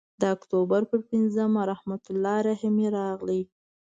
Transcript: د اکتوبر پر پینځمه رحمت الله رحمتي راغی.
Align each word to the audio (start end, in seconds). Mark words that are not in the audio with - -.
د 0.21 0.23
اکتوبر 0.35 0.81
پر 0.89 0.99
پینځمه 1.09 1.61
رحمت 1.71 2.03
الله 2.13 2.37
رحمتي 2.49 2.85
راغی. 2.97 3.41